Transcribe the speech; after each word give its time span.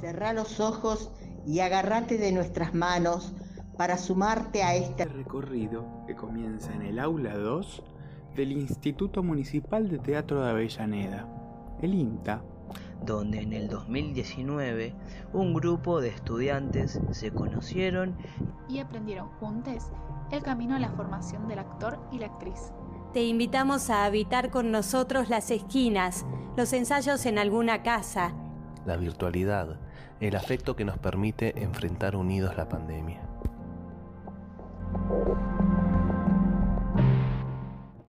Cerrá 0.00 0.32
los 0.32 0.60
ojos 0.60 1.10
y 1.46 1.60
agárrate 1.60 2.16
de 2.16 2.32
nuestras 2.32 2.72
manos 2.72 3.34
para 3.76 3.98
sumarte 3.98 4.62
a 4.62 4.74
este 4.74 5.04
recorrido 5.04 5.84
que 6.06 6.16
comienza 6.16 6.72
en 6.74 6.82
el 6.82 6.98
aula 6.98 7.36
2 7.36 7.82
del 8.34 8.52
Instituto 8.52 9.22
Municipal 9.22 9.90
de 9.90 9.98
Teatro 9.98 10.42
de 10.42 10.50
Avellaneda, 10.50 11.28
el 11.82 11.92
INTA, 11.92 12.42
donde 13.04 13.42
en 13.42 13.52
el 13.52 13.68
2019 13.68 14.94
un 15.34 15.52
grupo 15.52 16.00
de 16.00 16.08
estudiantes 16.08 16.98
se 17.10 17.30
conocieron 17.30 18.16
y 18.70 18.78
aprendieron 18.78 19.28
juntos 19.38 19.90
el 20.30 20.42
camino 20.42 20.76
a 20.76 20.78
la 20.78 20.92
formación 20.92 21.46
del 21.46 21.58
actor 21.58 22.00
y 22.10 22.18
la 22.20 22.26
actriz. 22.26 22.72
Te 23.12 23.24
invitamos 23.24 23.90
a 23.90 24.06
habitar 24.06 24.50
con 24.50 24.70
nosotros 24.70 25.28
las 25.28 25.50
esquinas, 25.50 26.24
los 26.56 26.72
ensayos 26.72 27.26
en 27.26 27.38
alguna 27.38 27.82
casa, 27.82 28.32
la 28.86 28.96
virtualidad, 28.96 29.78
el 30.20 30.36
afecto 30.36 30.76
que 30.76 30.84
nos 30.84 30.98
permite 30.98 31.62
enfrentar 31.62 32.16
unidos 32.16 32.56
la 32.56 32.68
pandemia. 32.68 33.20